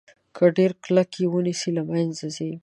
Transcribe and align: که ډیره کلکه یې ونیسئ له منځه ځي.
که 0.35 0.43
ډیره 0.57 0.75
کلکه 0.85 1.17
یې 1.21 1.27
ونیسئ 1.33 1.69
له 1.77 1.83
منځه 1.89 2.25
ځي. 2.35 2.51